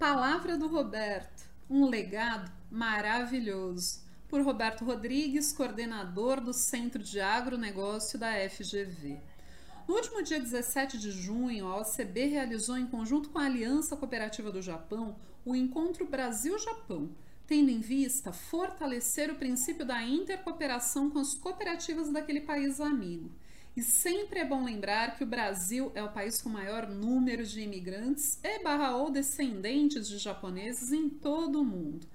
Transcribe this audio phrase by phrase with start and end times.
[0.00, 4.00] Palavra do Roberto, um legado maravilhoso.
[4.28, 9.20] Por Roberto Rodrigues, coordenador do Centro de Agronegócio da FGV.
[9.86, 14.50] No último dia 17 de junho, a OCB realizou, em conjunto com a Aliança Cooperativa
[14.50, 17.10] do Japão, o encontro Brasil-Japão,
[17.46, 23.30] tendo em vista fortalecer o princípio da intercooperação com as cooperativas daquele país amigo.
[23.76, 27.60] E sempre é bom lembrar que o Brasil é o país com maior número de
[27.60, 32.06] imigrantes e barra ou descendentes de japoneses em todo o mundo.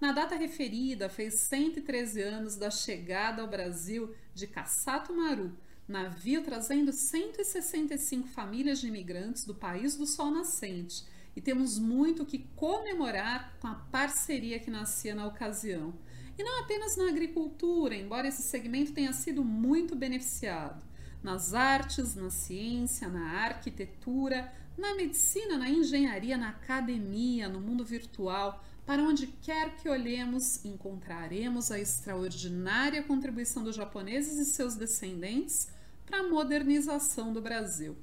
[0.00, 5.52] Na data referida, fez 113 anos da chegada ao Brasil de Kassato Maru,
[5.86, 11.04] navio trazendo 165 famílias de imigrantes do país do sol nascente.
[11.36, 15.94] E temos muito que comemorar com a parceria que nascia na ocasião.
[16.36, 20.82] E não apenas na agricultura, embora esse segmento tenha sido muito beneficiado.
[21.22, 28.64] Nas artes, na ciência, na arquitetura, na medicina, na engenharia, na academia, no mundo virtual,
[28.84, 35.68] para onde quer que olhemos, encontraremos a extraordinária contribuição dos japoneses e seus descendentes
[36.04, 37.96] para a modernização do Brasil.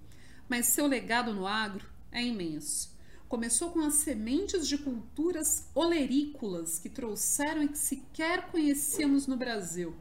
[0.48, 2.98] Mas seu legado no agro é imenso.
[3.28, 9.96] Começou com as sementes de culturas olerícolas que trouxeram e que sequer conhecíamos no Brasil,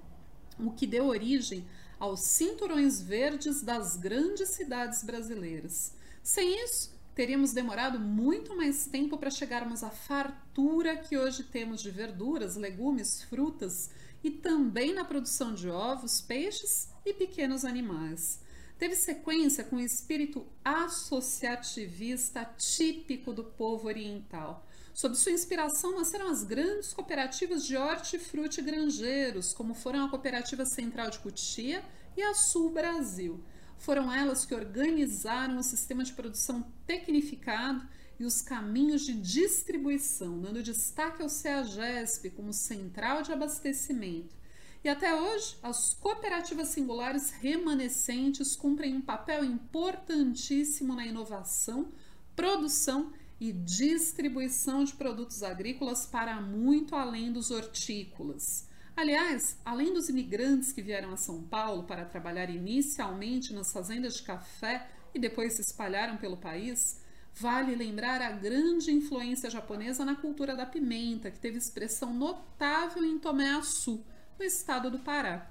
[0.59, 1.67] o que deu origem
[1.99, 5.95] aos cinturões verdes das grandes cidades brasileiras.
[6.23, 11.91] Sem isso, teríamos demorado muito mais tempo para chegarmos à fartura que hoje temos de
[11.91, 13.91] verduras, legumes, frutas
[14.23, 18.41] e também na produção de ovos, peixes e pequenos animais.
[18.79, 24.68] Teve sequência com o espírito associativista típico do povo oriental.
[24.99, 31.09] Sob sua inspiração nasceram as grandes cooperativas de hortifruti granjeiros, como foram a Cooperativa Central
[31.09, 31.85] de Cutia
[32.17, 33.41] e a Sul Brasil.
[33.79, 37.87] Foram elas que organizaram o sistema de produção tecnificado
[38.19, 44.35] e os caminhos de distribuição, dando destaque ao CEAGESP como central de abastecimento.
[44.83, 51.93] E até hoje, as cooperativas singulares remanescentes cumprem um papel importantíssimo na inovação,
[52.35, 58.69] produção e distribuição de produtos agrícolas para muito além dos hortícolas.
[58.97, 64.25] Aliás, além dos imigrantes que vieram a São Paulo para trabalhar inicialmente nas fazendas de
[64.25, 67.01] café e depois se espalharam pelo país,
[67.33, 73.21] vale lembrar a grande influência japonesa na cultura da pimenta, que teve expressão notável em
[73.21, 74.05] Tomé Açu,
[74.37, 75.49] no estado do Pará.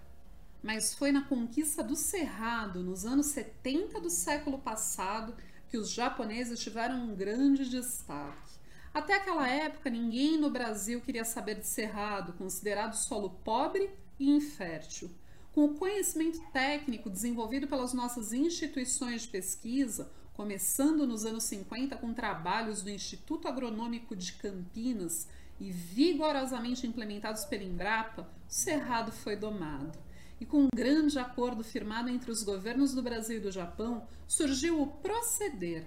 [0.62, 5.34] Mas foi na conquista do Cerrado, nos anos 70 do século passado,
[5.70, 8.58] que os japoneses tiveram um grande destaque.
[8.94, 13.90] Até aquela época, ninguém no Brasil queria saber de cerrado, considerado solo pobre
[14.20, 15.12] e infértil.
[15.54, 22.14] Com o conhecimento técnico desenvolvido pelas nossas instituições de pesquisa, começando nos anos 50 com
[22.14, 25.28] trabalhos do Instituto Agronômico de Campinas
[25.60, 29.98] e vigorosamente implementados pela Embrapa, o cerrado foi domado.
[30.40, 34.82] E com um grande acordo firmado entre os governos do Brasil e do Japão, surgiu
[34.82, 35.86] o Proceder,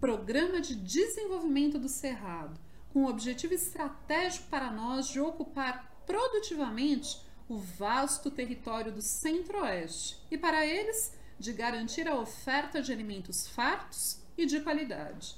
[0.00, 2.58] Programa de Desenvolvimento do Cerrado,
[2.92, 10.38] com o objetivo estratégico para nós de ocupar produtivamente o vasto território do Centro-Oeste e,
[10.38, 15.34] para eles, de garantir a oferta de alimentos fartos e de qualidade.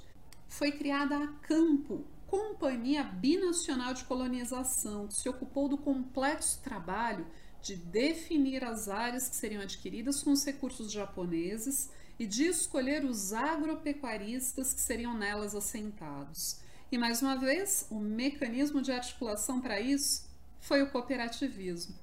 [0.49, 7.27] Foi criada a Campo, Companhia Binacional de Colonização, que se ocupou do complexo trabalho
[7.63, 13.33] de definir as áreas que seriam adquiridas com os recursos japoneses e de escolher os
[13.33, 16.59] agropecuaristas que seriam nelas assentados.
[16.93, 20.29] E mais uma vez, o mecanismo de articulação para isso
[20.61, 21.95] foi o cooperativismo.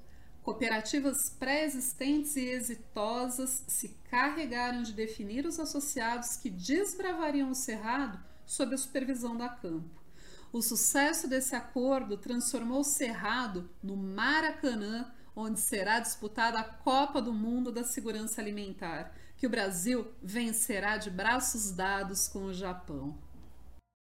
[0.42, 8.74] Cooperativas pré-existentes e exitosas se carregaram de definir os associados que desbravariam o cerrado sob
[8.74, 9.98] a supervisão da Campo.
[10.50, 17.32] O sucesso desse acordo transformou o Cerrado no Maracanã, onde será disputada a Copa do
[17.32, 23.16] Mundo da Segurança Alimentar, que o Brasil vencerá de braços dados com o Japão.